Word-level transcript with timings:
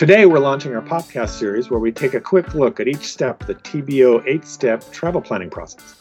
Today, 0.00 0.24
we're 0.24 0.38
launching 0.38 0.74
our 0.74 0.80
podcast 0.80 1.38
series 1.38 1.68
where 1.68 1.78
we 1.78 1.92
take 1.92 2.14
a 2.14 2.20
quick 2.22 2.54
look 2.54 2.80
at 2.80 2.88
each 2.88 3.04
step 3.04 3.42
of 3.42 3.48
the 3.48 3.54
TBO 3.56 4.26
eight 4.26 4.46
step 4.46 4.82
travel 4.92 5.20
planning 5.20 5.50
process. 5.50 5.94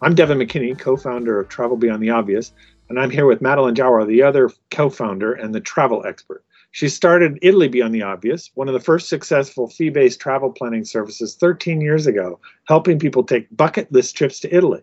I'm 0.00 0.14
Devin 0.14 0.38
McKinney, 0.38 0.78
co 0.78 0.96
founder 0.96 1.40
of 1.40 1.48
Travel 1.48 1.76
Beyond 1.76 2.00
the 2.00 2.10
Obvious, 2.10 2.52
and 2.88 2.96
I'm 2.96 3.10
here 3.10 3.26
with 3.26 3.42
Madeline 3.42 3.74
Jhawar, 3.74 4.06
the 4.06 4.22
other 4.22 4.50
co 4.70 4.88
founder 4.88 5.32
and 5.32 5.52
the 5.52 5.60
travel 5.60 6.06
expert. 6.06 6.44
She 6.70 6.88
started 6.88 7.40
Italy 7.42 7.66
Beyond 7.66 7.92
the 7.92 8.04
Obvious, 8.04 8.52
one 8.54 8.68
of 8.68 8.74
the 8.74 8.78
first 8.78 9.08
successful 9.08 9.68
fee 9.68 9.90
based 9.90 10.20
travel 10.20 10.52
planning 10.52 10.84
services 10.84 11.34
13 11.34 11.80
years 11.80 12.06
ago, 12.06 12.38
helping 12.68 13.00
people 13.00 13.24
take 13.24 13.48
bucket 13.56 13.90
list 13.90 14.16
trips 14.16 14.38
to 14.38 14.56
Italy. 14.56 14.82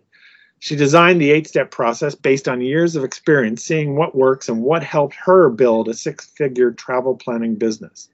She 0.59 0.75
designed 0.75 1.21
the 1.21 1.31
eight 1.31 1.47
step 1.47 1.71
process 1.71 2.15
based 2.15 2.49
on 2.49 2.59
years 2.59 2.97
of 2.97 3.05
experience 3.05 3.63
seeing 3.63 3.95
what 3.95 4.13
works 4.13 4.49
and 4.49 4.61
what 4.61 4.83
helped 4.83 5.15
her 5.23 5.49
build 5.49 5.87
a 5.87 5.93
six 5.93 6.25
figure 6.25 6.71
travel 6.71 7.15
planning 7.15 7.55
business. 7.55 8.09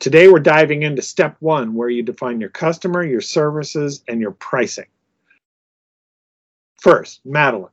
Today, 0.00 0.28
we're 0.28 0.40
diving 0.40 0.82
into 0.82 1.02
step 1.02 1.36
one, 1.40 1.74
where 1.74 1.90
you 1.90 2.02
define 2.02 2.40
your 2.40 2.48
customer, 2.48 3.04
your 3.04 3.20
services, 3.20 4.02
and 4.08 4.18
your 4.18 4.30
pricing. 4.32 4.86
First, 6.80 7.20
Madeline, 7.26 7.70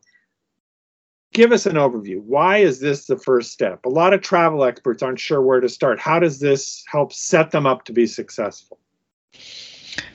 give 1.33 1.53
us 1.53 1.65
an 1.65 1.75
overview. 1.75 2.21
Why 2.21 2.57
is 2.57 2.81
this 2.81 3.05
the 3.05 3.17
first 3.17 3.51
step? 3.51 3.85
A 3.85 3.89
lot 3.89 4.13
of 4.13 4.21
travel 4.21 4.65
experts 4.65 5.01
aren't 5.01 5.21
sure 5.21 5.41
where 5.41 5.61
to 5.61 5.69
start. 5.69 5.99
How 5.99 6.19
does 6.19 6.41
this 6.41 6.83
help 6.91 7.13
set 7.13 7.51
them 7.51 7.65
up 7.65 7.85
to 7.85 7.93
be 7.93 8.05
successful? 8.05 8.77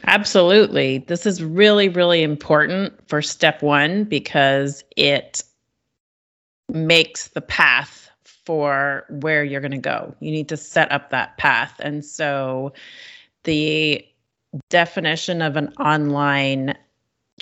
Absolutely. 0.06 0.98
This 0.98 1.24
is 1.24 1.42
really, 1.42 1.88
really 1.88 2.22
important 2.22 2.92
for 3.08 3.22
step 3.22 3.62
one 3.62 4.04
because 4.04 4.84
it 4.98 5.42
makes 6.68 7.28
the 7.28 7.40
path 7.40 8.10
for 8.44 9.04
where 9.08 9.44
you're 9.44 9.60
going 9.60 9.72
to 9.72 9.78
go. 9.78 10.14
You 10.20 10.30
need 10.30 10.48
to 10.48 10.56
set 10.56 10.90
up 10.90 11.10
that 11.10 11.36
path. 11.38 11.74
And 11.80 12.04
so 12.04 12.72
the 13.44 14.06
definition 14.68 15.42
of 15.42 15.56
an 15.56 15.72
online 15.78 16.76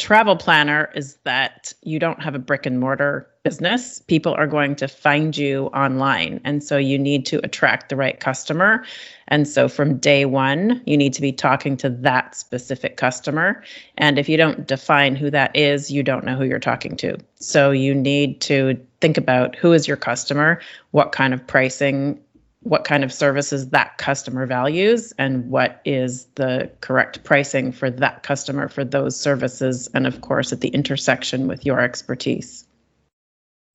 travel 0.01 0.35
planner 0.35 0.91
is 0.95 1.19
that 1.25 1.75
you 1.83 1.99
don't 1.99 2.23
have 2.23 2.35
a 2.35 2.39
brick 2.39 2.65
and 2.65 2.81
mortar 2.81 3.29
business. 3.45 4.01
People 4.01 4.33
are 4.33 4.47
going 4.47 4.75
to 4.77 4.89
find 4.89 5.37
you 5.37 5.67
online. 5.67 6.41
And 6.43 6.65
so 6.65 6.79
you 6.79 6.99
need 6.99 7.27
to 7.27 7.39
attract 7.45 7.91
the 7.91 7.97
right 7.97 8.19
customer. 8.19 8.83
And 9.29 9.47
so 9.47 9.69
from 9.69 9.99
day 9.99 10.25
one, 10.25 10.83
you 10.87 10.97
need 10.97 11.13
to 11.13 11.21
be 11.21 11.33
talking 11.33 11.77
to 11.79 11.91
that 11.91 12.35
specific 12.35 12.97
customer. 12.97 13.63
And 13.99 14.19
if 14.19 14.27
you 14.27 14.39
don't 14.39 14.67
define 14.67 15.17
who 15.17 15.31
that 15.31 15.55
is, 15.55 15.91
you 15.91 16.03
don't 16.03 16.25
know 16.25 16.37
who 16.37 16.45
you're 16.45 16.59
talking 16.59 16.97
to. 16.97 17.19
So 17.35 17.71
you 17.71 17.95
need 17.95 18.41
to 18.43 18.81
think 19.03 19.19
about 19.19 19.55
who 19.55 19.75
is 19.75 19.87
your 19.87 19.99
customer, 19.99 20.61
what 20.93 21.13
kind 21.13 21.35
of 21.35 21.47
pricing 21.47 22.19
what 22.63 22.85
kind 22.85 23.05
of 23.05 23.13
services 23.13 23.71
that 23.71 23.97
customer 23.97 24.47
values 24.47 25.15
and 25.17 25.51
what 25.51 25.81
is 25.85 26.27
the 26.35 26.71
correct 26.81 27.25
pricing 27.25 27.73
for 27.73 27.91
that 27.91 28.23
customer 28.23 28.69
for 28.69 28.85
those 28.85 29.19
services 29.19 29.89
and 29.95 30.07
of 30.07 30.21
course 30.21 30.53
at 30.53 30.61
the 30.61 30.69
intersection 30.69 31.49
with 31.49 31.65
your 31.65 31.81
expertise. 31.81 32.67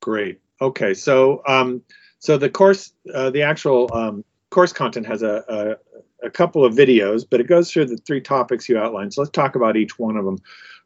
Great. 0.01 0.39
Okay 0.61 0.93
so 0.93 1.41
um, 1.47 1.81
so 2.19 2.37
the 2.37 2.49
course 2.49 2.93
uh, 3.13 3.31
the 3.31 3.41
actual 3.41 3.89
um, 3.93 4.23
course 4.51 4.71
content 4.71 5.07
has 5.07 5.23
a, 5.23 5.43
a, 6.21 6.27
a 6.27 6.29
couple 6.29 6.63
of 6.63 6.75
videos 6.75 7.25
but 7.27 7.39
it 7.39 7.47
goes 7.47 7.71
through 7.71 7.85
the 7.85 7.97
three 7.97 8.21
topics 8.21 8.69
you 8.69 8.77
outlined. 8.77 9.15
So 9.15 9.21
let's 9.21 9.31
talk 9.31 9.55
about 9.55 9.77
each 9.77 9.97
one 9.97 10.15
of 10.15 10.25
them. 10.25 10.37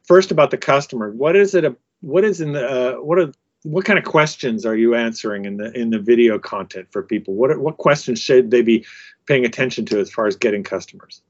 First 0.03 0.31
about 0.31 0.51
the 0.51 0.57
customer. 0.57 1.11
What 1.11 1.35
is 1.35 1.53
it 1.53 1.65
what 1.99 2.23
is 2.23 2.39
in 2.39 2.53
the 2.53 2.65
uh, 2.65 2.93
what 3.01 3.19
are 3.19 3.33
what 3.63 3.85
kind 3.85 3.99
of 3.99 4.05
questions 4.05 4.65
are 4.65 4.75
you 4.75 4.95
answering 4.95 5.45
in 5.45 5.57
the 5.57 5.71
in 5.77 5.89
the 5.89 5.99
video 5.99 6.39
content 6.39 6.87
for 6.91 7.03
people? 7.03 7.33
What 7.35 7.57
what 7.59 7.77
questions 7.77 8.19
should 8.19 8.51
they 8.51 8.61
be 8.61 8.85
paying 9.25 9.45
attention 9.45 9.85
to 9.87 9.99
as 9.99 10.11
far 10.11 10.27
as 10.27 10.35
getting 10.35 10.63
customers? 10.63 11.21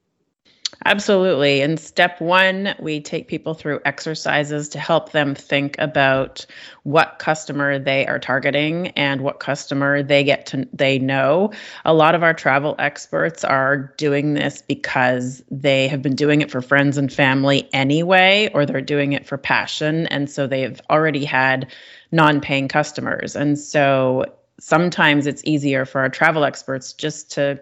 Absolutely. 0.85 1.61
In 1.61 1.77
step 1.77 2.21
one, 2.21 2.73
we 2.79 3.01
take 3.01 3.27
people 3.27 3.53
through 3.53 3.81
exercises 3.85 4.69
to 4.69 4.79
help 4.79 5.11
them 5.11 5.35
think 5.35 5.75
about 5.77 6.45
what 6.83 7.19
customer 7.19 7.79
they 7.79 8.05
are 8.07 8.19
targeting 8.19 8.87
and 8.89 9.21
what 9.21 9.39
customer 9.39 10.01
they 10.03 10.23
get 10.23 10.45
to 10.47 10.67
they 10.71 10.97
know. 10.97 11.51
A 11.85 11.93
lot 11.93 12.15
of 12.15 12.23
our 12.23 12.33
travel 12.33 12.75
experts 12.79 13.43
are 13.43 13.93
doing 13.97 14.35
this 14.35 14.61
because 14.61 15.43
they 15.51 15.87
have 15.87 16.01
been 16.01 16.15
doing 16.15 16.41
it 16.41 16.51
for 16.51 16.61
friends 16.61 16.97
and 16.97 17.11
family 17.11 17.67
anyway, 17.73 18.49
or 18.53 18.65
they're 18.65 18.81
doing 18.81 19.13
it 19.13 19.25
for 19.25 19.37
passion. 19.37 20.07
And 20.07 20.29
so 20.29 20.47
they've 20.47 20.79
already 20.89 21.25
had 21.25 21.71
non 22.11 22.39
paying 22.41 22.67
customers. 22.67 23.35
And 23.35 23.59
so 23.59 24.25
sometimes 24.59 25.25
it's 25.27 25.43
easier 25.45 25.85
for 25.85 26.01
our 26.01 26.09
travel 26.09 26.43
experts 26.45 26.93
just 26.93 27.31
to 27.31 27.59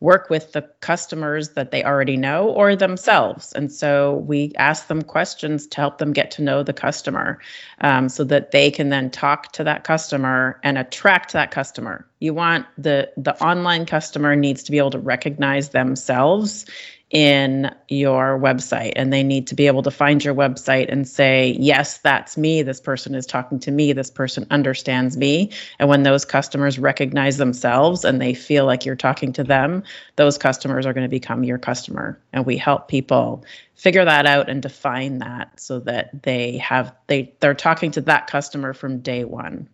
work 0.00 0.30
with 0.30 0.52
the 0.52 0.62
customers 0.80 1.50
that 1.50 1.72
they 1.72 1.82
already 1.82 2.16
know 2.16 2.50
or 2.50 2.76
themselves. 2.76 3.52
And 3.54 3.72
so 3.72 4.16
we 4.26 4.52
ask 4.56 4.86
them 4.86 5.02
questions 5.02 5.66
to 5.68 5.76
help 5.76 5.98
them 5.98 6.12
get 6.12 6.30
to 6.32 6.42
know 6.42 6.62
the 6.62 6.72
customer 6.72 7.40
um, 7.80 8.08
so 8.08 8.22
that 8.24 8.52
they 8.52 8.70
can 8.70 8.90
then 8.90 9.10
talk 9.10 9.52
to 9.52 9.64
that 9.64 9.82
customer 9.82 10.60
and 10.62 10.78
attract 10.78 11.32
that 11.32 11.50
customer. 11.50 12.06
You 12.20 12.32
want 12.32 12.66
the 12.76 13.10
the 13.16 13.40
online 13.42 13.86
customer 13.86 14.36
needs 14.36 14.62
to 14.64 14.70
be 14.70 14.78
able 14.78 14.90
to 14.90 14.98
recognize 14.98 15.70
themselves 15.70 16.66
in 17.10 17.74
your 17.88 18.38
website 18.38 18.92
and 18.96 19.12
they 19.12 19.22
need 19.22 19.46
to 19.46 19.54
be 19.54 19.66
able 19.66 19.82
to 19.82 19.90
find 19.90 20.22
your 20.22 20.34
website 20.34 20.90
and 20.92 21.08
say 21.08 21.56
yes 21.58 21.98
that's 21.98 22.36
me. 22.36 22.62
This 22.62 22.80
person 22.80 23.14
is 23.14 23.24
talking 23.24 23.58
to 23.60 23.70
me. 23.70 23.92
This 23.94 24.10
person 24.10 24.46
understands 24.50 25.16
me. 25.16 25.50
And 25.78 25.88
when 25.88 26.02
those 26.02 26.26
customers 26.26 26.78
recognize 26.78 27.38
themselves 27.38 28.04
and 28.04 28.20
they 28.20 28.34
feel 28.34 28.66
like 28.66 28.84
you're 28.84 28.94
talking 28.94 29.32
to 29.34 29.44
them 29.44 29.82
those 30.16 30.36
customers 30.36 30.84
are 30.84 30.92
going 30.92 31.04
to 31.04 31.08
become 31.08 31.44
your 31.44 31.58
customer. 31.58 32.20
And 32.32 32.44
we 32.44 32.56
help 32.56 32.88
people 32.88 33.44
figure 33.74 34.04
that 34.04 34.26
out 34.26 34.50
and 34.50 34.60
define 34.60 35.18
that 35.18 35.58
so 35.58 35.78
that 35.80 36.24
they 36.24 36.58
have 36.58 36.94
they 37.06 37.32
they're 37.40 37.54
talking 37.54 37.90
to 37.92 38.00
that 38.02 38.26
customer 38.26 38.74
from 38.74 39.00
day 39.00 39.24
one. 39.24 39.68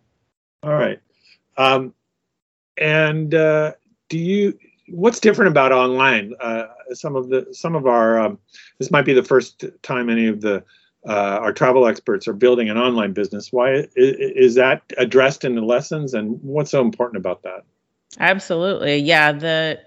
All 0.63 0.73
right. 0.73 1.01
Um, 1.57 1.93
and 2.77 3.33
uh, 3.33 3.73
do 4.09 4.17
you 4.17 4.57
what's 4.89 5.19
different 5.19 5.49
about 5.49 5.71
online? 5.71 6.33
Uh, 6.39 6.65
some 6.93 7.15
of 7.15 7.29
the 7.29 7.47
some 7.51 7.75
of 7.75 7.87
our 7.87 8.19
um, 8.19 8.39
this 8.79 8.91
might 8.91 9.05
be 9.05 9.13
the 9.13 9.23
first 9.23 9.63
time 9.81 10.09
any 10.09 10.27
of 10.27 10.41
the 10.41 10.63
uh, 11.07 11.39
our 11.41 11.53
travel 11.53 11.87
experts 11.87 12.27
are 12.27 12.33
building 12.33 12.69
an 12.69 12.77
online 12.77 13.13
business. 13.13 13.51
Why 13.51 13.73
is, 13.73 13.87
is 13.95 14.55
that 14.55 14.81
addressed 14.97 15.43
in 15.45 15.55
the 15.55 15.61
lessons, 15.61 16.13
and 16.13 16.41
what's 16.41 16.71
so 16.71 16.81
important 16.81 17.17
about 17.17 17.43
that? 17.43 17.63
Absolutely, 18.19 18.97
yeah. 18.97 19.31
The 19.31 19.79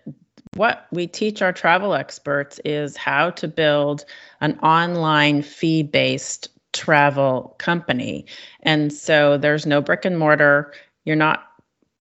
what 0.54 0.86
we 0.90 1.06
teach 1.06 1.42
our 1.42 1.52
travel 1.52 1.94
experts 1.94 2.60
is 2.64 2.96
how 2.96 3.30
to 3.30 3.48
build 3.48 4.04
an 4.40 4.58
online 4.60 5.42
fee 5.42 5.82
based 5.82 6.48
travel 6.72 7.54
company. 7.58 8.26
And 8.62 8.92
so 8.92 9.36
there's 9.36 9.66
no 9.66 9.80
brick 9.80 10.04
and 10.04 10.18
mortar. 10.18 10.72
You're 11.04 11.16
not 11.16 11.44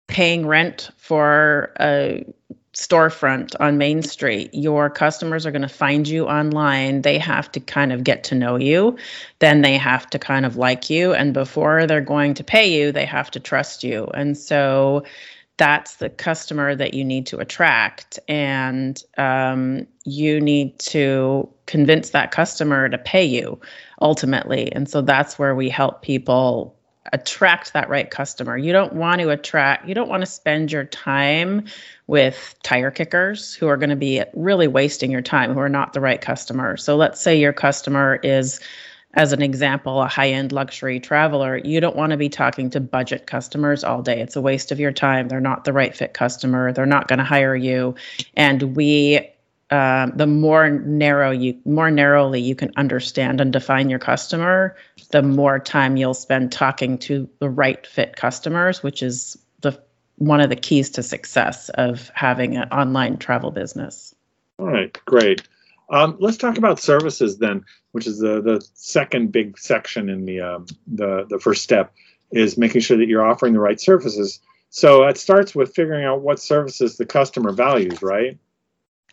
paying 0.07 0.45
rent 0.45 0.91
for 0.97 1.73
a 1.79 2.25
storefront 2.75 3.55
on 3.59 3.77
Main 3.77 4.03
Street, 4.03 4.49
your 4.53 4.89
customers 4.89 5.45
are 5.45 5.51
going 5.51 5.61
to 5.61 5.67
find 5.67 6.07
you 6.07 6.27
online. 6.27 7.01
They 7.01 7.17
have 7.17 7.51
to 7.53 7.59
kind 7.59 7.93
of 7.93 8.03
get 8.03 8.25
to 8.25 8.35
know 8.35 8.57
you. 8.57 8.97
Then 9.39 9.61
they 9.61 9.77
have 9.77 10.09
to 10.09 10.19
kind 10.19 10.45
of 10.45 10.57
like 10.57 10.89
you. 10.89 11.13
And 11.13 11.33
before 11.33 11.87
they're 11.87 12.01
going 12.01 12.33
to 12.35 12.43
pay 12.43 12.77
you, 12.77 12.91
they 12.91 13.05
have 13.05 13.31
to 13.31 13.39
trust 13.39 13.83
you. 13.83 14.07
And 14.13 14.37
so 14.37 15.05
that's 15.57 15.95
the 15.95 16.09
customer 16.09 16.75
that 16.75 16.93
you 16.93 17.05
need 17.05 17.27
to 17.27 17.37
attract. 17.37 18.19
And 18.27 19.01
um, 19.17 19.87
you 20.03 20.41
need 20.41 20.77
to 20.79 21.49
convince 21.67 22.09
that 22.09 22.31
customer 22.31 22.89
to 22.89 22.97
pay 22.97 23.23
you 23.23 23.59
ultimately. 24.01 24.69
And 24.73 24.89
so 24.89 25.01
that's 25.01 25.39
where 25.39 25.55
we 25.55 25.69
help 25.69 26.01
people 26.01 26.75
attract 27.13 27.73
that 27.73 27.90
right 27.90 28.09
customer. 28.09 28.57
You 28.57 28.72
don't 28.72 28.93
want 28.93 29.22
to 29.22 29.29
attract, 29.29 29.87
you 29.87 29.93
don't 29.93 30.09
want 30.09 30.22
to 30.22 30.28
spend 30.28 30.72
your 30.72 30.85
time 30.85 31.66
with 32.07 32.55
tire 32.63 32.91
kickers 32.91 33.53
who 33.53 33.67
are 33.67 33.78
going 33.78 33.90
to 33.90 33.96
be 33.96 34.23
really 34.34 34.67
wasting 34.67 35.11
your 35.11 35.22
time, 35.22 35.53
who 35.53 35.59
are 35.59 35.69
not 35.69 35.93
the 35.93 36.02
right 36.02 36.19
customer. 36.19 36.78
So 36.78 36.96
let's 36.96 37.22
say 37.22 37.40
your 37.40 37.53
customer 37.53 38.19
is, 38.23 38.59
as 39.13 39.34
an 39.34 39.41
example, 39.41 40.02
a 40.02 40.07
high 40.07 40.31
end 40.31 40.52
luxury 40.52 40.99
traveler. 40.99 41.57
You 41.57 41.79
don't 41.79 41.96
want 41.96 42.11
to 42.11 42.17
be 42.17 42.29
talking 42.29 42.69
to 42.72 42.79
budget 42.79 43.28
customers 43.28 43.84
all 43.84 44.02
day. 44.02 44.19
It's 44.19 44.35
a 44.35 44.41
waste 44.41 44.72
of 44.72 44.79
your 44.79 44.91
time. 44.91 45.28
They're 45.28 45.40
not 45.40 45.63
the 45.63 45.73
right 45.73 45.96
fit 45.96 46.13
customer. 46.13 46.73
They're 46.73 46.85
not 46.85 47.07
going 47.07 47.19
to 47.19 47.25
hire 47.25 47.55
you. 47.55 47.96
And 48.35 48.75
we 48.75 49.29
uh, 49.72 50.12
the 50.16 50.28
more 50.28 50.70
narrow 50.70 51.32
you 51.32 51.59
more 51.66 51.90
narrowly 51.90 52.40
you 52.40 52.53
can 52.56 52.72
understand 52.78 53.41
and 53.41 53.52
define 53.52 53.90
your 53.90 53.97
customer 53.97 54.76
the 55.09 55.23
more 55.23 55.58
time 55.58 55.97
you'll 55.97 56.14
spend 56.14 56.52
talking 56.52 57.00
to 57.00 57.28
the 57.40 57.50
right 57.50 57.88
fit 57.88 58.16
customers 58.16 58.84
which 58.84 59.02
is 59.02 59.38
the 59.62 59.82
one 60.17 60.40
of 60.40 60.50
the 60.50 60.56
keys 60.56 60.91
to 60.91 61.03
success 61.03 61.70
of 61.70 62.12
having 62.14 62.56
an 62.56 62.70
online 62.70 63.17
travel 63.17 63.50
business. 63.50 64.14
All 64.59 64.67
right 64.67 64.94
great. 65.06 65.41
Um, 65.90 66.17
let's 66.20 66.38
talk 66.38 66.59
about 66.59 66.79
services 66.79 67.40
then 67.40 67.66
which 67.91 68.06
is 68.06 68.20
the, 68.20 68.41
the 68.41 68.66
second 68.76 69.32
big 69.32 69.58
section 69.58 70.09
in 70.09 70.26
the, 70.26 70.41
um, 70.41 70.66
the 70.85 71.26
the 71.28 71.40
first 71.40 71.64
step 71.64 71.91
is 72.32 72.56
making 72.58 72.82
sure 72.82 72.97
that 72.97 73.08
you're 73.08 73.26
offering 73.26 73.53
the 73.53 73.59
right 73.59 73.79
services. 73.79 74.41
So 74.70 75.06
it 75.06 75.17
starts 75.17 75.56
with 75.56 75.73
figuring 75.73 76.06
out 76.06 76.22
what 76.22 76.40
services 76.40 76.97
the 76.97 77.06
customer 77.06 77.52
values 77.52 78.03
right 78.03 78.38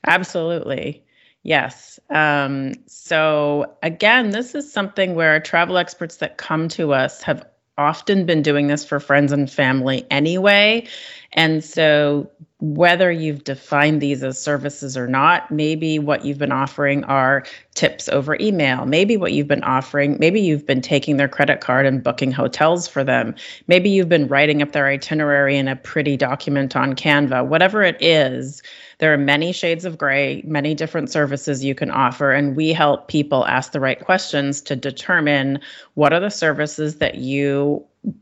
Absolutely. 0.07 1.05
Yes. 1.43 1.99
Um, 2.11 2.75
so, 2.87 3.77
again, 3.83 4.31
this 4.31 4.55
is 4.55 4.73
something 4.73 5.15
where 5.15 5.41
travel 5.41 5.77
experts 5.79 6.17
that 6.19 6.39
come 6.39 6.69
to 6.71 6.93
us 6.93 7.23
have 7.23 7.45
often 7.79 8.27
been 8.27 8.43
doing 8.43 8.67
this 8.67 8.85
for 8.85 9.01
friends 9.01 9.33
and 9.33 9.51
family 9.51 10.07
anyway. 10.11 10.87
And 11.33 11.65
so, 11.65 12.31
whether 12.63 13.11
you've 13.11 13.43
defined 13.43 14.01
these 14.01 14.23
as 14.23 14.41
services 14.41 14.97
or 14.97 15.09
not, 15.09 15.51
maybe 15.51 15.99
what 15.99 16.25
you've 16.25 16.39
been 16.39 16.53
offering 16.53 17.03
are 17.05 17.43
tips 17.75 18.09
over 18.09 18.37
email. 18.41 18.87
Maybe 18.87 19.17
what 19.17 19.33
you've 19.33 19.49
been 19.49 19.65
offering, 19.65 20.17
maybe 20.21 20.41
you've 20.41 20.65
been 20.65 20.81
taking 20.81 21.17
their 21.17 21.27
credit 21.27 21.61
card 21.61 21.87
and 21.87 22.05
booking 22.05 22.31
hotels 22.31 22.87
for 22.87 23.03
them. 23.03 23.35
Maybe 23.67 23.91
you've 23.91 24.09
been 24.09 24.29
writing 24.29 24.63
up 24.63 24.71
their 24.71 24.87
itinerary 24.87 25.57
in 25.57 25.67
a 25.67 25.75
pretty 25.75 26.17
document 26.17 26.77
on 26.77 26.95
Canva. 26.95 27.47
Whatever 27.47 27.83
it 27.83 27.97
is, 28.01 28.63
there 28.99 29.13
are 29.13 29.19
many 29.19 29.51
shades 29.53 29.85
of 29.85 29.99
gray, 29.99 30.45
many 30.47 30.77
different 30.77 31.11
services 31.11 31.65
you 31.65 31.75
can 31.75 31.91
offer, 31.91 32.31
and 32.31 32.55
we 32.55 32.73
help 32.73 33.09
people 33.09 33.45
ask 33.47 33.73
the 33.73 33.81
right 33.81 33.99
questions 33.99 34.61
to 34.61 34.77
determine 34.77 35.59
what 35.95 36.13
are 36.13 36.21
the 36.21 36.31
services 36.31 36.99
that 36.99 37.17
you 37.17 37.62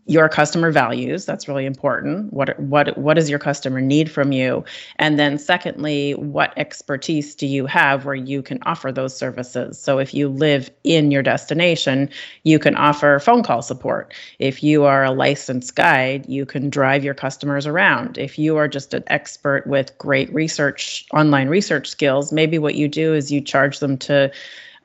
your 0.05 0.29
customer 0.29 0.71
values. 0.71 1.25
That's 1.25 1.49
really 1.49 1.65
important. 1.65 2.32
What 2.32 2.59
what 2.61 2.99
what 2.99 3.15
does 3.15 3.31
your 3.31 3.38
customer 3.38 3.81
need 3.81 4.11
from 4.11 4.31
you? 4.31 4.65
And 4.97 5.19
then 5.19 5.38
secondly 5.38 6.12
what 6.12 6.53
expertise 6.59 7.35
do 7.35 7.47
you 7.47 7.65
have 7.67 8.05
where 8.05 8.15
you 8.15 8.43
can 8.43 8.59
offer 8.65 8.93
those 8.93 9.17
services? 9.17 9.81
So 9.81 9.99
if 9.99 10.12
you 10.12 10.29
live 10.29 10.71
in 10.85 11.11
your 11.11 11.23
destination 11.23 12.11
you 12.43 12.59
can 12.59 12.75
offer 12.75 13.19
phone 13.21 13.43
call 13.43 13.62
support. 13.62 14.12
If 14.38 14.62
you 14.62 14.85
are 14.85 15.05
a 15.05 15.12
licensed 15.12 15.75
guide 15.77 16.29
you 16.29 16.44
can 16.44 16.69
drive 16.69 17.03
your 17.03 17.15
customers 17.15 17.67
around. 17.67 18.19
If 18.19 18.38
you 18.38 18.59
are 18.59 18.69
just 18.69 18.93
an 18.93 19.05
expert 19.06 19.67
with 19.67 19.97
great 19.97 20.32
research 20.35 21.06
online 21.15 21.49
research 21.49 21.88
skills 21.88 22.32
maybe 22.32 22.59
what 22.59 22.75
you 22.75 22.87
do 22.87 23.15
is 23.15 23.32
you 23.32 23.41
charge 23.41 23.79
them 23.79 23.97
to 23.99 24.31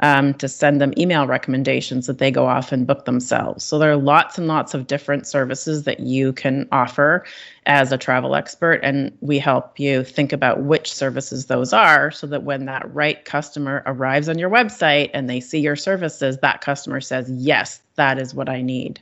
um, 0.06 0.36
to 0.36 0.48
send 0.48 0.80
them 0.80 0.94
email 1.00 1.26
recommendations 1.26 2.06
that 2.06 2.20
they 2.20 2.30
go 2.30 2.46
off 2.46 2.72
and 2.72 2.86
book 2.86 3.06
themselves. 3.06 3.64
So 3.64 3.80
there 3.80 3.92
are 3.92 3.98
lots 3.98 4.38
and 4.38 4.48
lots 4.48 4.76
of 4.76 4.86
different 4.86 5.26
services 5.26 5.86
that 5.86 6.00
you 6.00 6.32
can 6.32 6.68
offer 6.72 7.26
as 7.66 7.92
a 7.92 7.98
travel 7.98 8.36
expert, 8.36 8.82
and 8.84 9.18
we 9.22 9.40
help 9.40 9.80
you 9.80 10.04
think 10.04 10.32
about 10.32 10.62
which 10.62 10.94
services 10.94 11.48
those 11.48 11.74
are 11.74 12.12
so 12.12 12.28
that 12.28 12.44
when 12.44 12.66
that 12.66 12.94
right 12.94 13.26
customer 13.26 13.82
arrives 13.88 14.30
on 14.30 14.38
your 14.38 14.52
website 14.52 15.10
and 15.16 15.28
they 15.28 15.40
see 15.40 15.60
your 15.60 15.76
services, 15.76 16.38
that 16.38 16.62
customer 16.62 17.02
says, 17.02 17.28
Yes, 17.32 17.82
that 17.96 18.20
is 18.20 18.36
what 18.36 18.48
I 18.48 18.62
need. 18.62 19.02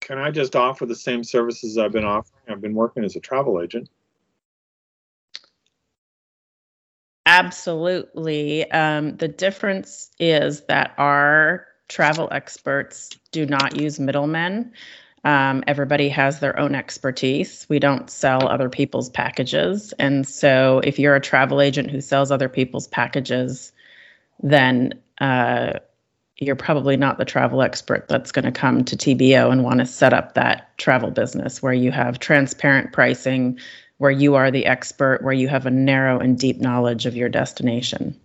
Can 0.00 0.18
I 0.18 0.30
just 0.30 0.54
offer 0.54 0.86
the 0.86 0.94
same 0.94 1.24
services 1.24 1.76
I've 1.76 1.90
been 1.90 2.04
offering? 2.04 2.40
I've 2.48 2.60
been 2.60 2.74
working 2.74 3.04
as 3.04 3.16
a 3.16 3.20
travel 3.20 3.60
agent. 3.60 3.88
Absolutely. 7.30 8.68
Um, 8.72 9.16
the 9.16 9.28
difference 9.28 10.10
is 10.18 10.62
that 10.62 10.94
our 10.98 11.64
travel 11.86 12.28
experts 12.32 13.10
do 13.30 13.46
not 13.46 13.80
use 13.80 14.00
middlemen. 14.00 14.72
Um, 15.22 15.62
everybody 15.68 16.08
has 16.08 16.40
their 16.40 16.58
own 16.58 16.74
expertise. 16.74 17.66
We 17.68 17.78
don't 17.78 18.10
sell 18.10 18.48
other 18.48 18.68
people's 18.68 19.10
packages. 19.10 19.94
And 19.96 20.26
so, 20.26 20.80
if 20.82 20.98
you're 20.98 21.14
a 21.14 21.20
travel 21.20 21.60
agent 21.60 21.92
who 21.92 22.00
sells 22.00 22.32
other 22.32 22.48
people's 22.48 22.88
packages, 22.88 23.70
then 24.42 24.94
uh, 25.20 25.74
you're 26.36 26.56
probably 26.56 26.96
not 26.96 27.18
the 27.18 27.24
travel 27.24 27.62
expert 27.62 28.08
that's 28.08 28.32
going 28.32 28.46
to 28.46 28.50
come 28.50 28.84
to 28.86 28.96
TBO 28.96 29.52
and 29.52 29.62
want 29.62 29.78
to 29.78 29.86
set 29.86 30.12
up 30.12 30.34
that 30.34 30.76
travel 30.78 31.12
business 31.12 31.62
where 31.62 31.74
you 31.74 31.92
have 31.92 32.18
transparent 32.18 32.92
pricing, 32.92 33.60
where 34.00 34.10
you 34.10 34.34
are 34.34 34.50
the 34.50 34.64
expert, 34.64 35.22
where 35.22 35.34
you 35.34 35.46
have 35.46 35.66
a 35.66 35.70
narrow 35.70 36.18
and 36.18 36.38
deep 36.38 36.58
knowledge 36.58 37.04
of 37.04 37.14
your 37.14 37.28
destination. 37.28 38.18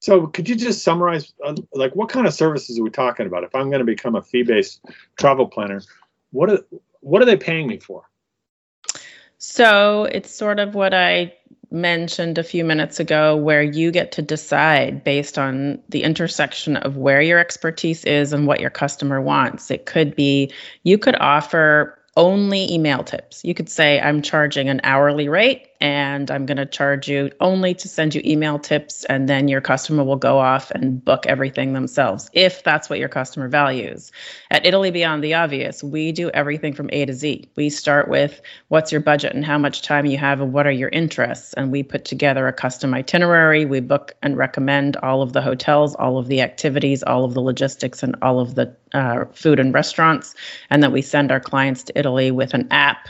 So, 0.00 0.26
could 0.26 0.48
you 0.48 0.56
just 0.56 0.82
summarize, 0.82 1.34
uh, 1.44 1.54
like, 1.74 1.94
what 1.94 2.08
kind 2.08 2.26
of 2.26 2.32
services 2.32 2.78
are 2.78 2.82
we 2.82 2.88
talking 2.88 3.26
about? 3.26 3.44
If 3.44 3.54
I'm 3.54 3.68
going 3.68 3.80
to 3.80 3.84
become 3.84 4.14
a 4.14 4.22
fee-based 4.22 4.80
travel 5.18 5.48
planner, 5.48 5.82
what 6.30 6.48
are 6.48 6.60
what 7.00 7.20
are 7.20 7.26
they 7.26 7.36
paying 7.36 7.66
me 7.66 7.78
for? 7.78 8.04
So 9.36 10.04
it's 10.04 10.34
sort 10.34 10.58
of 10.60 10.74
what 10.74 10.94
I 10.94 11.34
mentioned 11.70 12.38
a 12.38 12.42
few 12.42 12.64
minutes 12.64 12.98
ago, 12.98 13.36
where 13.36 13.62
you 13.62 13.90
get 13.90 14.12
to 14.12 14.22
decide 14.22 15.04
based 15.04 15.38
on 15.38 15.78
the 15.90 16.04
intersection 16.04 16.76
of 16.78 16.96
where 16.96 17.20
your 17.20 17.38
expertise 17.38 18.02
is 18.04 18.32
and 18.32 18.46
what 18.46 18.60
your 18.60 18.70
customer 18.70 19.20
wants. 19.20 19.70
It 19.70 19.84
could 19.84 20.16
be 20.16 20.50
you 20.84 20.96
could 20.96 21.16
offer 21.20 21.98
only 22.16 22.72
email 22.72 23.04
tips. 23.04 23.44
You 23.44 23.54
could 23.54 23.68
say, 23.68 24.00
I'm 24.00 24.22
charging 24.22 24.68
an 24.68 24.80
hourly 24.84 25.28
rate 25.28 25.68
and 25.80 26.30
I'm 26.30 26.46
going 26.46 26.56
to 26.56 26.66
charge 26.66 27.08
you 27.08 27.30
only 27.40 27.74
to 27.74 27.88
send 27.88 28.14
you 28.14 28.22
email 28.24 28.58
tips, 28.58 29.04
and 29.04 29.28
then 29.28 29.48
your 29.48 29.60
customer 29.60 30.04
will 30.04 30.16
go 30.16 30.38
off 30.38 30.70
and 30.70 31.04
book 31.04 31.26
everything 31.26 31.72
themselves 31.72 32.30
if 32.32 32.62
that's 32.64 32.88
what 32.88 32.98
your 32.98 33.08
customer 33.08 33.48
values. 33.48 34.12
At 34.50 34.66
Italy 34.66 34.90
Beyond 34.90 35.22
the 35.22 35.34
Obvious, 35.34 35.82
we 35.82 36.12
do 36.12 36.30
everything 36.30 36.72
from 36.72 36.90
A 36.92 37.04
to 37.06 37.12
Z. 37.12 37.48
We 37.56 37.70
start 37.70 38.08
with 38.08 38.40
what's 38.68 38.92
your 38.92 39.00
budget 39.00 39.34
and 39.34 39.44
how 39.44 39.58
much 39.58 39.82
time 39.82 40.06
you 40.06 40.18
have, 40.18 40.40
and 40.40 40.52
what 40.52 40.66
are 40.66 40.72
your 40.72 40.90
interests. 40.90 41.52
And 41.54 41.70
we 41.70 41.82
put 41.82 42.04
together 42.04 42.46
a 42.46 42.52
custom 42.52 42.94
itinerary. 42.94 43.64
We 43.64 43.80
book 43.80 44.14
and 44.22 44.36
recommend 44.36 44.96
all 44.98 45.22
of 45.22 45.32
the 45.32 45.42
hotels, 45.42 45.94
all 45.96 46.18
of 46.18 46.28
the 46.28 46.40
activities, 46.40 47.02
all 47.02 47.24
of 47.24 47.34
the 47.34 47.40
logistics, 47.40 48.02
and 48.02 48.16
all 48.22 48.40
of 48.40 48.54
the 48.54 48.74
uh, 48.92 49.24
food 49.32 49.60
and 49.60 49.74
restaurants. 49.74 50.34
And 50.70 50.82
then 50.82 50.92
we 50.92 51.02
send 51.02 51.30
our 51.30 51.40
clients 51.40 51.82
to 51.84 51.98
Italy 51.98 52.30
with 52.30 52.54
an 52.54 52.66
app 52.70 53.08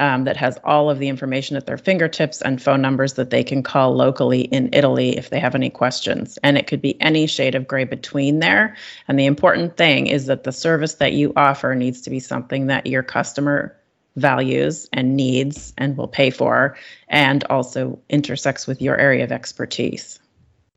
um, 0.00 0.24
that 0.24 0.36
has 0.38 0.58
all 0.64 0.90
of 0.90 0.98
the 0.98 1.08
information 1.08 1.56
at 1.56 1.66
their 1.66 1.78
fingertips 1.78 2.40
and 2.40 2.60
phone 2.60 2.80
numbers 2.80 3.12
that 3.14 3.30
they 3.30 3.44
can 3.44 3.62
call 3.62 3.94
locally 3.94 4.40
in 4.40 4.70
Italy 4.72 5.16
if 5.16 5.28
they 5.28 5.38
have 5.38 5.54
any 5.54 5.68
questions. 5.68 6.38
And 6.42 6.56
it 6.56 6.66
could 6.66 6.80
be 6.80 7.00
any 7.00 7.26
shade 7.26 7.54
of 7.54 7.68
gray 7.68 7.84
between 7.84 8.38
there. 8.38 8.76
And 9.06 9.18
the 9.18 9.26
important 9.26 9.76
thing 9.76 10.06
is 10.06 10.26
that 10.26 10.42
the 10.42 10.52
service 10.52 10.94
that 10.94 11.12
you 11.12 11.34
offer 11.36 11.74
needs 11.74 12.00
to 12.02 12.10
be 12.10 12.18
something 12.18 12.68
that 12.68 12.86
your 12.86 13.02
customer 13.02 13.76
values 14.16 14.88
and 14.92 15.16
needs 15.16 15.74
and 15.76 15.96
will 15.96 16.08
pay 16.08 16.30
for, 16.30 16.76
and 17.06 17.44
also 17.44 18.00
intersects 18.08 18.66
with 18.66 18.82
your 18.82 18.96
area 18.96 19.22
of 19.22 19.32
expertise. 19.32 20.18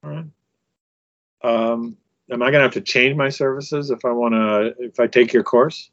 All 0.03 0.09
right. 0.09 0.25
Um, 1.43 1.97
am 2.29 2.41
I 2.41 2.51
going 2.51 2.59
to 2.59 2.63
have 2.63 2.73
to 2.73 2.81
change 2.81 3.15
my 3.15 3.29
services 3.29 3.89
if 3.89 4.05
I 4.05 4.11
want 4.11 4.33
to, 4.33 4.75
if 4.79 4.99
I 4.99 5.07
take 5.07 5.33
your 5.33 5.43
course? 5.43 5.89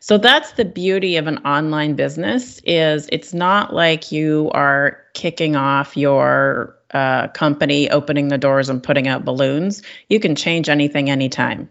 So 0.00 0.18
that's 0.18 0.52
the 0.52 0.64
beauty 0.64 1.16
of 1.16 1.26
an 1.26 1.38
online 1.38 1.94
business 1.94 2.60
is 2.64 3.08
it's 3.10 3.32
not 3.32 3.72
like 3.74 4.12
you 4.12 4.50
are 4.52 4.98
kicking 5.14 5.56
off 5.56 5.96
your 5.96 6.76
uh, 6.92 7.28
company, 7.28 7.90
opening 7.90 8.28
the 8.28 8.38
doors 8.38 8.68
and 8.68 8.82
putting 8.82 9.08
out 9.08 9.24
balloons. 9.24 9.82
You 10.08 10.20
can 10.20 10.36
change 10.36 10.68
anything 10.68 11.10
anytime. 11.10 11.68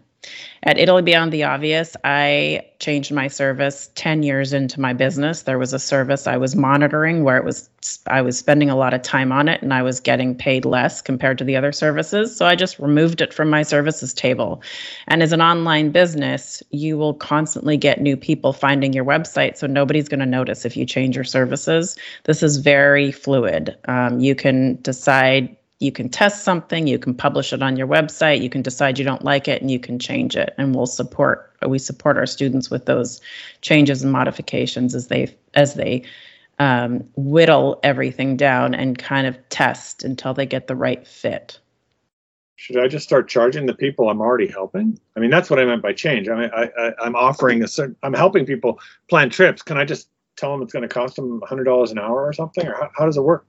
At 0.66 0.78
Italy 0.78 1.02
Beyond 1.02 1.30
the 1.30 1.44
Obvious, 1.44 1.94
I 2.04 2.62
changed 2.78 3.12
my 3.12 3.28
service 3.28 3.90
10 3.96 4.22
years 4.22 4.54
into 4.54 4.80
my 4.80 4.94
business. 4.94 5.42
There 5.42 5.58
was 5.58 5.74
a 5.74 5.78
service 5.78 6.26
I 6.26 6.38
was 6.38 6.56
monitoring 6.56 7.22
where 7.22 7.36
it 7.36 7.44
was 7.44 7.68
I 8.06 8.22
was 8.22 8.38
spending 8.38 8.70
a 8.70 8.76
lot 8.76 8.94
of 8.94 9.02
time 9.02 9.30
on 9.30 9.46
it 9.46 9.60
and 9.60 9.74
I 9.74 9.82
was 9.82 10.00
getting 10.00 10.34
paid 10.34 10.64
less 10.64 11.02
compared 11.02 11.36
to 11.36 11.44
the 11.44 11.54
other 11.54 11.70
services. 11.70 12.34
So 12.34 12.46
I 12.46 12.56
just 12.56 12.78
removed 12.78 13.20
it 13.20 13.34
from 13.34 13.50
my 13.50 13.62
services 13.62 14.14
table. 14.14 14.62
And 15.06 15.22
as 15.22 15.32
an 15.32 15.42
online 15.42 15.90
business, 15.90 16.62
you 16.70 16.96
will 16.96 17.12
constantly 17.12 17.76
get 17.76 18.00
new 18.00 18.16
people 18.16 18.54
finding 18.54 18.94
your 18.94 19.04
website. 19.04 19.58
So 19.58 19.66
nobody's 19.66 20.08
going 20.08 20.20
to 20.20 20.26
notice 20.26 20.64
if 20.64 20.78
you 20.78 20.86
change 20.86 21.14
your 21.14 21.24
services. 21.24 21.96
This 22.24 22.42
is 22.42 22.56
very 22.56 23.12
fluid. 23.12 23.76
Um, 23.86 24.20
you 24.20 24.34
can 24.34 24.80
decide 24.80 25.54
you 25.80 25.92
can 25.92 26.08
test 26.08 26.44
something, 26.44 26.86
you 26.86 26.98
can 26.98 27.14
publish 27.14 27.52
it 27.52 27.62
on 27.62 27.76
your 27.76 27.86
website, 27.86 28.42
you 28.42 28.50
can 28.50 28.62
decide 28.62 28.98
you 28.98 29.04
don't 29.04 29.24
like 29.24 29.48
it 29.48 29.60
and 29.60 29.70
you 29.70 29.78
can 29.78 29.98
change 29.98 30.36
it 30.36 30.54
and 30.56 30.74
we'll 30.74 30.86
support 30.86 31.50
we 31.66 31.78
support 31.78 32.16
our 32.16 32.26
students 32.26 32.70
with 32.70 32.86
those 32.86 33.20
changes 33.62 34.02
and 34.02 34.12
modifications 34.12 34.94
as 34.94 35.08
they 35.08 35.34
as 35.54 35.74
they 35.74 36.02
um, 36.58 37.04
whittle 37.16 37.80
everything 37.82 38.36
down 38.36 38.74
and 38.74 38.98
kind 38.98 39.26
of 39.26 39.36
test 39.48 40.04
until 40.04 40.34
they 40.34 40.46
get 40.46 40.66
the 40.66 40.76
right 40.76 41.06
fit. 41.06 41.58
Should 42.56 42.78
I 42.78 42.86
just 42.86 43.04
start 43.04 43.28
charging 43.28 43.66
the 43.66 43.74
people 43.74 44.08
I'm 44.08 44.20
already 44.20 44.46
helping? 44.46 44.98
I 45.16 45.20
mean, 45.20 45.30
that's 45.30 45.50
what 45.50 45.58
I 45.58 45.64
meant 45.64 45.82
by 45.82 45.92
change. 45.92 46.28
I 46.28 46.40
mean, 46.40 46.50
I, 46.54 46.70
I, 46.78 47.06
am 47.06 47.16
offering 47.16 47.62
a 47.62 47.68
certain, 47.68 47.96
I'm 48.02 48.14
helping 48.14 48.46
people 48.46 48.78
plan 49.10 49.28
trips. 49.28 49.60
Can 49.62 49.76
I 49.76 49.84
just 49.84 50.08
tell 50.36 50.52
them 50.52 50.62
it's 50.62 50.72
going 50.72 50.84
to 50.84 50.88
cost 50.88 51.16
them 51.16 51.40
$100 51.40 51.90
an 51.90 51.98
hour 51.98 52.24
or 52.24 52.32
something? 52.32 52.66
Or 52.66 52.74
how, 52.74 52.90
how 52.96 53.06
does 53.06 53.16
it 53.16 53.22
work? 53.22 53.44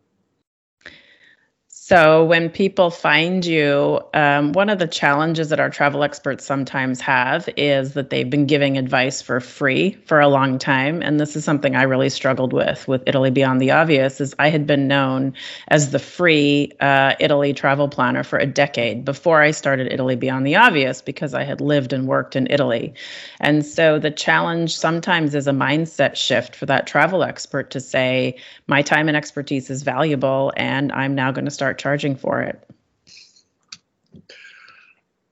So, 1.87 2.25
when 2.25 2.49
people 2.49 2.89
find 2.89 3.45
you, 3.45 3.99
um, 4.15 4.53
one 4.53 4.69
of 4.69 4.79
the 4.79 4.87
challenges 4.87 5.49
that 5.49 5.59
our 5.59 5.69
travel 5.69 6.03
experts 6.03 6.43
sometimes 6.43 6.99
have 7.01 7.47
is 7.57 7.93
that 7.93 8.09
they've 8.09 8.27
been 8.27 8.47
giving 8.47 8.79
advice 8.79 9.21
for 9.21 9.39
free 9.39 9.95
for 10.07 10.19
a 10.19 10.27
long 10.27 10.57
time. 10.57 11.03
And 11.03 11.19
this 11.19 11.35
is 11.35 11.43
something 11.43 11.75
I 11.75 11.83
really 11.83 12.09
struggled 12.09 12.53
with 12.53 12.87
with 12.87 13.03
Italy 13.05 13.29
Beyond 13.29 13.61
the 13.61 13.69
Obvious 13.69 14.19
is 14.19 14.33
I 14.39 14.49
had 14.49 14.65
been 14.65 14.87
known 14.87 15.35
as 15.67 15.91
the 15.91 15.99
free 15.99 16.71
uh, 16.79 17.13
Italy 17.19 17.53
travel 17.53 17.87
planner 17.87 18.23
for 18.23 18.39
a 18.39 18.47
decade 18.47 19.05
before 19.05 19.43
I 19.43 19.51
started 19.51 19.93
Italy 19.93 20.15
Beyond 20.15 20.47
the 20.47 20.55
Obvious 20.55 21.03
because 21.03 21.35
I 21.35 21.43
had 21.43 21.61
lived 21.61 21.93
and 21.93 22.07
worked 22.07 22.35
in 22.35 22.47
Italy. 22.49 22.95
And 23.39 23.63
so 23.63 23.99
the 23.99 24.09
challenge 24.09 24.75
sometimes 24.75 25.35
is 25.35 25.45
a 25.45 25.51
mindset 25.51 26.15
shift 26.15 26.55
for 26.55 26.65
that 26.65 26.87
travel 26.87 27.21
expert 27.21 27.69
to 27.69 27.79
say, 27.79 28.37
my 28.65 28.81
time 28.81 29.07
and 29.07 29.15
expertise 29.15 29.69
is 29.69 29.83
valuable 29.83 30.51
and 30.57 30.91
I'm 30.91 31.13
now 31.13 31.29
going 31.31 31.45
to 31.45 31.51
start 31.51 31.74
start 31.75 31.79
charging 31.79 32.15
for 32.15 32.41
it. 32.41 32.61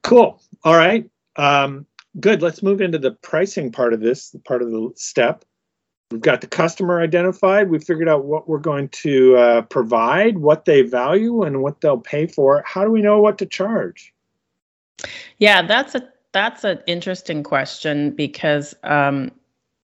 Cool. 0.02 0.42
All 0.64 0.76
right. 0.76 1.10
Um, 1.36 1.86
good. 2.20 2.42
Let's 2.42 2.62
move 2.62 2.82
into 2.82 3.00
the 3.00 3.12
pricing 3.12 3.72
part 3.72 3.94
of 3.94 4.02
this, 4.02 4.36
part 4.46 4.62
of 4.62 4.72
the 4.72 4.92
step. 4.96 5.46
We've 6.12 6.22
got 6.22 6.42
the 6.42 6.48
customer 6.48 7.02
identified. 7.02 7.70
We 7.70 7.80
figured 7.80 8.10
out 8.10 8.26
what 8.26 8.48
we're 8.48 8.60
going 8.60 8.90
to 8.90 9.36
uh, 9.38 9.62
provide, 9.64 10.38
what 10.38 10.66
they 10.66 10.82
value, 10.82 11.44
and 11.44 11.64
what 11.64 11.82
they'll 11.82 11.98
pay 11.98 12.28
for. 12.28 12.64
How 12.66 12.84
do 12.84 12.92
we 12.92 13.02
know 13.02 13.20
what 13.20 13.38
to 13.40 13.46
charge? 13.46 14.14
Yeah, 15.40 15.66
that's 15.66 15.96
a 15.96 16.08
that's 16.34 16.64
an 16.64 16.80
interesting 16.88 17.44
question 17.44 18.12
because 18.12 18.76
um, 18.84 19.32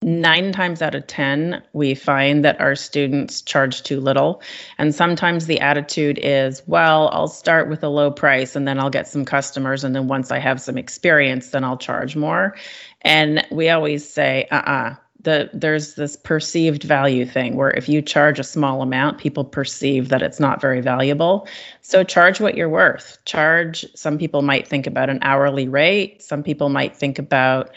nine 0.02 0.52
times 0.52 0.80
out 0.80 0.94
of 0.94 1.06
10, 1.06 1.62
we 1.72 1.94
find 1.94 2.44
that 2.44 2.60
our 2.60 2.76
students 2.76 3.42
charge 3.42 3.82
too 3.82 4.00
little. 4.00 4.42
And 4.78 4.94
sometimes 4.94 5.46
the 5.46 5.60
attitude 5.60 6.18
is, 6.22 6.62
well, 6.66 7.10
I'll 7.12 7.28
start 7.28 7.68
with 7.68 7.82
a 7.82 7.88
low 7.88 8.10
price 8.10 8.54
and 8.54 8.66
then 8.66 8.78
I'll 8.78 8.90
get 8.90 9.08
some 9.08 9.24
customers. 9.24 9.84
And 9.84 9.94
then 9.94 10.06
once 10.06 10.30
I 10.30 10.38
have 10.38 10.60
some 10.60 10.78
experience, 10.78 11.50
then 11.50 11.64
I'll 11.64 11.76
charge 11.76 12.14
more. 12.14 12.56
And 13.02 13.44
we 13.50 13.70
always 13.70 14.08
say, 14.08 14.46
uh 14.50 14.56
uh-uh. 14.56 14.90
uh 14.90 14.94
the, 15.20 15.50
there's 15.52 15.94
this 15.94 16.14
perceived 16.14 16.84
value 16.84 17.26
thing 17.26 17.56
where 17.56 17.70
if 17.70 17.88
you 17.88 18.00
charge 18.00 18.38
a 18.38 18.44
small 18.44 18.82
amount, 18.82 19.18
people 19.18 19.44
perceive 19.44 20.10
that 20.10 20.22
it's 20.22 20.38
not 20.38 20.60
very 20.60 20.80
valuable. 20.80 21.48
So 21.82 22.04
charge 22.04 22.40
what 22.40 22.56
you're 22.56 22.68
worth. 22.68 23.18
Charge, 23.24 23.84
some 23.96 24.16
people 24.16 24.42
might 24.42 24.68
think 24.68 24.86
about 24.86 25.10
an 25.10 25.18
hourly 25.22 25.66
rate, 25.68 26.22
some 26.22 26.44
people 26.44 26.68
might 26.68 26.96
think 26.96 27.18
about 27.18 27.70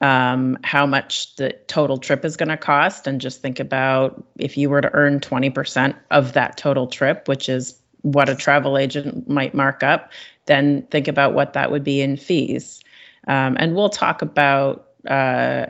um, 0.00 0.58
how 0.64 0.86
much 0.86 1.36
the 1.36 1.52
total 1.66 1.98
trip 1.98 2.24
is 2.24 2.36
going 2.36 2.48
to 2.48 2.56
cost 2.56 3.06
and 3.06 3.20
just 3.20 3.40
think 3.40 3.60
about 3.60 4.22
if 4.36 4.56
you 4.56 4.68
were 4.68 4.80
to 4.80 4.92
earn 4.92 5.20
20% 5.20 5.94
of 6.10 6.32
that 6.32 6.56
total 6.56 6.86
trip, 6.86 7.28
which 7.28 7.48
is 7.48 7.78
what 8.02 8.28
a 8.28 8.34
travel 8.34 8.76
agent 8.76 9.28
might 9.28 9.54
mark 9.54 9.82
up, 9.82 10.12
then 10.46 10.82
think 10.90 11.08
about 11.08 11.32
what 11.34 11.54
that 11.54 11.70
would 11.70 11.84
be 11.84 12.00
in 12.02 12.16
fees. 12.16 12.82
Um, 13.28 13.56
and 13.58 13.74
we'll 13.74 13.88
talk 13.88 14.20
about 14.20 14.88
uh, 15.08 15.66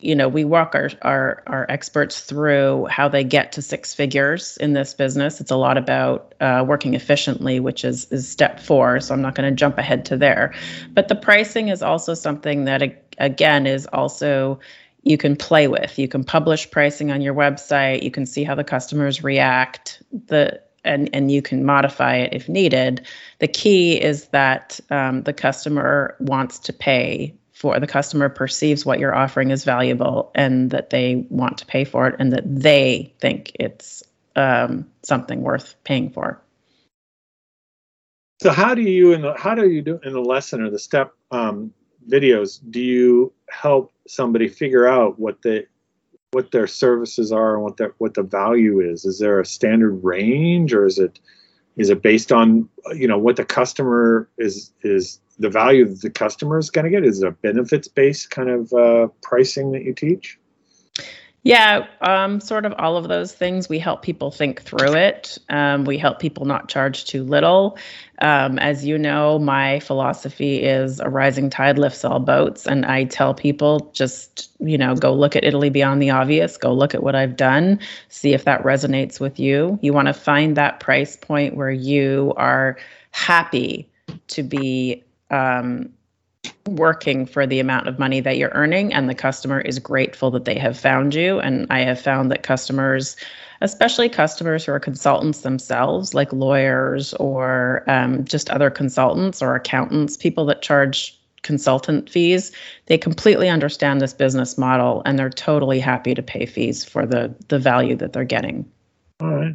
you 0.00 0.14
know 0.14 0.28
we 0.28 0.44
walk 0.44 0.74
our, 0.74 0.90
our 1.02 1.42
our 1.46 1.66
experts 1.68 2.20
through 2.20 2.86
how 2.86 3.08
they 3.08 3.24
get 3.24 3.52
to 3.52 3.62
six 3.62 3.94
figures 3.94 4.56
in 4.58 4.72
this 4.72 4.94
business. 4.94 5.40
It's 5.40 5.50
a 5.50 5.56
lot 5.56 5.76
about 5.76 6.34
uh, 6.40 6.64
working 6.66 6.94
efficiently 6.94 7.60
which 7.60 7.84
is 7.84 8.10
is 8.12 8.28
step 8.28 8.60
four 8.60 9.00
so 9.00 9.14
i'm 9.14 9.22
not 9.22 9.34
going 9.34 9.50
to 9.50 9.56
jump 9.56 9.78
ahead 9.78 10.04
to 10.06 10.16
there. 10.16 10.54
But 10.92 11.08
the 11.08 11.16
pricing 11.16 11.68
is 11.68 11.82
also 11.82 12.14
something 12.14 12.64
that 12.64 13.02
again 13.18 13.66
is 13.66 13.86
also 13.86 14.60
you 15.02 15.16
can 15.16 15.36
play 15.36 15.68
with. 15.68 15.98
You 15.98 16.08
can 16.08 16.24
publish 16.24 16.70
pricing 16.70 17.10
on 17.10 17.22
your 17.22 17.34
website. 17.34 18.02
You 18.02 18.10
can 18.10 18.26
see 18.26 18.44
how 18.44 18.54
the 18.54 18.64
customers 18.64 19.22
react 19.24 20.02
the 20.26 20.60
and 20.84 21.10
and 21.12 21.30
you 21.30 21.42
can 21.42 21.64
modify 21.64 22.16
it 22.16 22.32
if 22.32 22.48
needed. 22.48 23.06
The 23.38 23.48
key 23.48 24.00
is 24.00 24.26
that 24.28 24.80
um, 24.90 25.22
the 25.22 25.32
customer 25.32 26.16
wants 26.20 26.58
to 26.60 26.72
pay 26.72 27.37
for 27.58 27.80
the 27.80 27.88
customer 27.88 28.28
perceives 28.28 28.86
what 28.86 29.00
you're 29.00 29.14
offering 29.14 29.50
is 29.50 29.64
valuable 29.64 30.30
and 30.32 30.70
that 30.70 30.90
they 30.90 31.26
want 31.28 31.58
to 31.58 31.66
pay 31.66 31.84
for 31.84 32.06
it 32.06 32.14
and 32.20 32.32
that 32.32 32.44
they 32.46 33.12
think 33.18 33.50
it's 33.58 34.04
um, 34.36 34.86
something 35.02 35.42
worth 35.42 35.74
paying 35.82 36.08
for. 36.08 36.40
So 38.40 38.52
how 38.52 38.76
do 38.76 38.82
you 38.82 39.12
in 39.12 39.22
the 39.22 39.34
how 39.36 39.56
do 39.56 39.68
you 39.68 39.82
do 39.82 39.98
in 40.04 40.12
the 40.12 40.20
lesson 40.20 40.62
or 40.62 40.70
the 40.70 40.78
step 40.78 41.12
um, 41.32 41.74
videos 42.08 42.60
do 42.70 42.80
you 42.80 43.32
help 43.50 43.92
somebody 44.06 44.46
figure 44.46 44.86
out 44.86 45.18
what 45.18 45.42
the 45.42 45.66
what 46.30 46.52
their 46.52 46.68
services 46.68 47.32
are 47.32 47.54
and 47.54 47.64
what 47.64 47.76
their 47.76 47.92
what 47.98 48.14
the 48.14 48.22
value 48.22 48.78
is? 48.78 49.04
Is 49.04 49.18
there 49.18 49.40
a 49.40 49.44
standard 49.44 50.04
range 50.04 50.72
or 50.72 50.86
is 50.86 51.00
it 51.00 51.18
is 51.78 51.90
it 51.90 52.02
based 52.02 52.32
on 52.32 52.68
you 52.92 53.08
know 53.08 53.18
what 53.18 53.36
the 53.36 53.44
customer 53.44 54.28
is 54.36 54.72
is 54.82 55.20
the 55.38 55.48
value 55.48 55.86
that 55.86 56.02
the 56.02 56.10
customer 56.10 56.58
is 56.58 56.70
going 56.70 56.84
to 56.84 56.90
get? 56.90 57.04
Is 57.04 57.22
it 57.22 57.28
a 57.28 57.30
benefits 57.30 57.88
based 57.88 58.30
kind 58.30 58.50
of 58.50 58.72
uh, 58.72 59.08
pricing 59.22 59.72
that 59.72 59.84
you 59.84 59.94
teach? 59.94 60.38
Yeah, 61.48 61.86
um, 62.02 62.42
sort 62.42 62.66
of 62.66 62.74
all 62.76 62.98
of 62.98 63.08
those 63.08 63.32
things. 63.32 63.70
We 63.70 63.78
help 63.78 64.02
people 64.02 64.30
think 64.30 64.60
through 64.60 64.92
it. 64.92 65.38
Um, 65.48 65.84
we 65.84 65.96
help 65.96 66.18
people 66.18 66.44
not 66.44 66.68
charge 66.68 67.06
too 67.06 67.24
little. 67.24 67.78
Um, 68.20 68.58
as 68.58 68.84
you 68.84 68.98
know, 68.98 69.38
my 69.38 69.80
philosophy 69.80 70.62
is 70.62 71.00
a 71.00 71.08
rising 71.08 71.48
tide 71.48 71.78
lifts 71.78 72.04
all 72.04 72.18
boats. 72.20 72.66
And 72.66 72.84
I 72.84 73.04
tell 73.04 73.32
people 73.32 73.90
just, 73.94 74.50
you 74.60 74.76
know, 74.76 74.94
go 74.94 75.14
look 75.14 75.36
at 75.36 75.44
Italy 75.44 75.70
Beyond 75.70 76.02
the 76.02 76.10
Obvious, 76.10 76.58
go 76.58 76.70
look 76.70 76.94
at 76.94 77.02
what 77.02 77.14
I've 77.14 77.36
done, 77.36 77.80
see 78.10 78.34
if 78.34 78.44
that 78.44 78.62
resonates 78.62 79.18
with 79.18 79.40
you. 79.40 79.78
You 79.80 79.94
want 79.94 80.08
to 80.08 80.12
find 80.12 80.54
that 80.58 80.80
price 80.80 81.16
point 81.16 81.56
where 81.56 81.70
you 81.70 82.34
are 82.36 82.76
happy 83.12 83.88
to 84.26 84.42
be 84.42 85.02
um, 85.30 85.94
working 86.66 87.26
for 87.26 87.46
the 87.46 87.60
amount 87.60 87.88
of 87.88 87.98
money 87.98 88.20
that 88.20 88.36
you're 88.36 88.52
earning 88.54 88.92
and 88.92 89.08
the 89.08 89.14
customer 89.14 89.60
is 89.60 89.78
grateful 89.78 90.30
that 90.30 90.44
they 90.44 90.58
have 90.58 90.78
found 90.78 91.14
you. 91.14 91.38
And 91.40 91.66
i 91.70 91.80
have 91.80 92.00
found 92.00 92.30
that 92.30 92.42
customers 92.42 93.16
especially 93.60 94.08
customers 94.08 94.64
who 94.64 94.72
are 94.72 94.80
consultants 94.80 95.40
themselves 95.40 96.14
like 96.14 96.32
lawyers 96.32 97.12
or 97.14 97.84
um, 97.88 98.24
just 98.24 98.50
other 98.50 98.70
consultants 98.70 99.42
or 99.42 99.54
accountants 99.54 100.16
people 100.16 100.44
that 100.46 100.62
charge 100.62 101.18
consultant 101.42 102.10
fees 102.10 102.52
they 102.86 102.98
completely 102.98 103.48
understand 103.48 104.00
this 104.00 104.12
business 104.12 104.58
model 104.58 105.02
and 105.06 105.18
they're 105.18 105.30
totally 105.30 105.80
happy 105.80 106.14
to 106.14 106.22
pay 106.22 106.46
fees 106.46 106.84
for 106.84 107.06
the 107.06 107.34
the 107.48 107.58
value 107.58 107.96
that 107.96 108.12
they're 108.12 108.24
getting. 108.24 108.68
All 109.20 109.34
right. 109.34 109.54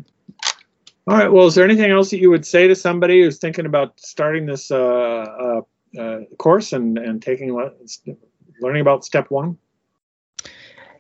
All 1.08 1.18
right. 1.18 1.32
Well 1.32 1.48
is 1.48 1.56
there 1.56 1.66
anything 1.66 1.92
else 1.92 2.10
that 2.12 2.20
you 2.20 2.30
would 2.30 2.46
say 2.46 2.68
to 2.68 2.76
somebody 2.76 3.22
who's 3.22 3.38
thinking 3.38 3.66
about 3.66 4.00
starting 4.00 4.46
this 4.46 4.72
uh, 4.72 4.78
uh, 4.78 5.62
uh, 5.98 6.20
course 6.38 6.74
and 6.74 6.98
and 6.98 7.22
taking 7.22 7.54
what 7.54 7.78
learning 8.62 8.82
about 8.82 9.06
step 9.06 9.30
one? 9.30 9.58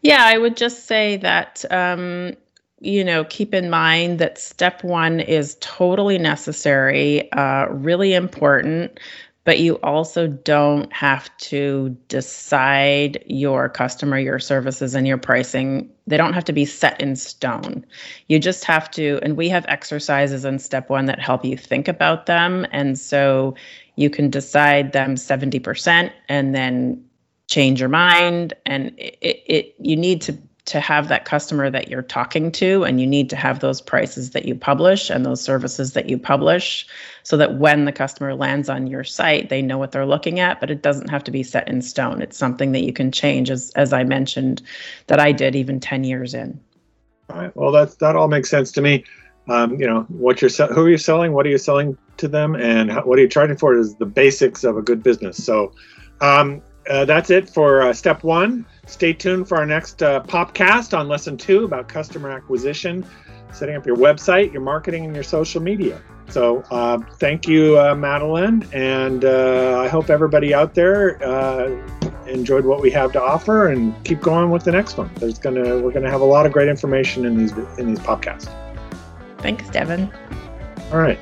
Yeah, 0.01 0.23
I 0.23 0.37
would 0.37 0.57
just 0.57 0.85
say 0.85 1.17
that 1.17 1.63
um, 1.71 2.33
you 2.79 3.03
know 3.03 3.23
keep 3.23 3.53
in 3.53 3.69
mind 3.69 4.19
that 4.19 4.37
step 4.37 4.83
one 4.83 5.19
is 5.19 5.57
totally 5.61 6.17
necessary, 6.17 7.31
uh, 7.31 7.67
really 7.69 8.13
important. 8.13 8.99
But 9.45 9.59
you 9.59 9.75
also 9.83 10.27
don't 10.27 10.91
have 10.93 11.35
to 11.37 11.97
decide 12.07 13.25
your 13.27 13.67
customer, 13.67 14.17
your 14.17 14.39
services, 14.39 14.95
and 14.95 15.05
your 15.05 15.17
pricing. 15.17 15.89
They 16.07 16.15
don't 16.15 16.31
have 16.31 16.45
to 16.45 16.53
be 16.53 16.63
set 16.63 17.01
in 17.01 17.17
stone. 17.17 17.85
You 18.29 18.39
just 18.39 18.63
have 18.63 18.89
to, 18.91 19.19
and 19.21 19.35
we 19.35 19.49
have 19.49 19.65
exercises 19.67 20.45
in 20.45 20.59
step 20.59 20.89
one 20.89 21.07
that 21.07 21.19
help 21.19 21.43
you 21.43 21.57
think 21.57 21.89
about 21.89 22.25
them. 22.25 22.65
And 22.71 22.97
so 22.97 23.55
you 23.95 24.09
can 24.09 24.29
decide 24.29 24.91
them 24.93 25.15
70% 25.15 26.11
and 26.29 26.55
then 26.55 27.03
change 27.47 27.79
your 27.79 27.89
mind. 27.89 28.53
And 28.65 28.93
it, 28.97 29.17
it, 29.21 29.75
you 29.79 29.95
need 29.95 30.21
to 30.23 30.37
to 30.65 30.79
have 30.79 31.09
that 31.09 31.25
customer 31.25 31.69
that 31.69 31.89
you're 31.89 32.01
talking 32.01 32.49
to 32.49 32.85
and 32.85 33.01
you 33.01 33.05
need 33.05 33.29
to 33.29 33.35
have 33.35 33.59
those 33.59 33.81
prices 33.81 34.31
that 34.31 34.45
you 34.45 34.55
publish 34.55 35.09
and 35.09 35.25
those 35.25 35.41
services 35.41 35.91
that 35.91 36.09
you 36.09 36.17
publish 36.17 36.87
so 37.23 37.35
that 37.35 37.57
when 37.57 37.83
the 37.83 37.91
customer 37.91 38.33
lands 38.33 38.69
on 38.69 38.87
your 38.87 39.03
site 39.03 39.49
they 39.49 39.61
know 39.61 39.77
what 39.77 39.91
they're 39.91 40.05
looking 40.05 40.39
at 40.39 40.61
but 40.61 40.71
it 40.71 40.81
doesn't 40.81 41.09
have 41.09 41.23
to 41.23 41.31
be 41.31 41.43
set 41.43 41.67
in 41.67 41.81
stone. 41.81 42.21
It's 42.21 42.37
something 42.37 42.71
that 42.71 42.83
you 42.83 42.93
can 42.93 43.11
change 43.11 43.49
as 43.49 43.71
as 43.75 43.91
I 43.91 44.05
mentioned 44.05 44.61
that 45.07 45.19
I 45.19 45.33
did 45.33 45.53
even 45.55 45.81
10 45.81 46.05
years 46.05 46.33
in. 46.33 46.59
All 47.29 47.39
right. 47.39 47.55
Well 47.55 47.71
that 47.73 47.99
that 47.99 48.15
all 48.15 48.29
makes 48.29 48.49
sense 48.49 48.71
to 48.73 48.81
me 48.81 49.03
um, 49.49 49.79
you 49.79 49.87
know 49.87 50.03
what 50.03 50.41
you're 50.41 50.49
who 50.49 50.85
are 50.85 50.89
you 50.89 50.97
selling? 50.97 51.33
What 51.33 51.45
are 51.45 51.49
you 51.49 51.57
selling 51.57 51.97
to 52.17 52.27
them? 52.27 52.55
And 52.55 52.91
how, 52.91 53.01
what 53.01 53.19
are 53.19 53.21
you 53.21 53.27
charging 53.27 53.57
for 53.57 53.77
is 53.77 53.95
the 53.95 54.05
basics 54.05 54.63
of 54.63 54.77
a 54.77 54.81
good 54.81 55.03
business. 55.03 55.43
So 55.43 55.73
um, 56.21 56.61
uh, 56.89 57.05
that's 57.05 57.29
it 57.29 57.49
for 57.49 57.81
uh, 57.81 57.93
step 57.93 58.23
one. 58.23 58.65
Stay 58.85 59.13
tuned 59.13 59.47
for 59.47 59.57
our 59.57 59.65
next 59.65 60.01
uh, 60.01 60.21
popcast 60.23 60.97
on 60.97 61.07
lesson 61.07 61.37
two 61.37 61.65
about 61.65 61.87
customer 61.87 62.29
acquisition 62.31 63.05
setting 63.51 63.75
up 63.75 63.85
your 63.85 63.95
website 63.95 64.51
your 64.51 64.63
marketing 64.63 65.05
and 65.05 65.13
your 65.13 65.23
social 65.23 65.61
media. 65.61 66.01
So 66.29 66.63
uh, 66.71 66.99
thank 67.19 67.47
you 67.47 67.77
uh, 67.77 67.93
madeline 67.93 68.67
and 68.71 69.25
uh, 69.25 69.81
i 69.83 69.87
hope 69.89 70.09
everybody 70.09 70.53
out 70.53 70.73
there 70.73 71.21
enjoyed 72.25 72.65
what 72.65 72.81
we 72.81 72.89
have 72.89 73.11
to 73.11 73.21
offer 73.21 73.67
and 73.67 73.93
keep 74.05 74.21
going 74.21 74.49
with 74.49 74.63
the 74.63 74.71
next 74.71 74.97
one. 74.97 75.11
There's 75.15 75.37
gonna 75.37 75.77
we're 75.79 75.91
gonna 75.91 76.09
have 76.09 76.21
a 76.21 76.25
lot 76.25 76.45
of 76.45 76.53
great 76.53 76.69
information 76.69 77.25
in 77.25 77.37
these 77.37 77.51
in 77.77 77.87
these 77.89 77.99
podcasts 77.99 78.49
Thanks, 79.43 79.69
Devin. 79.69 80.09
All 80.91 80.99
right. 80.99 81.19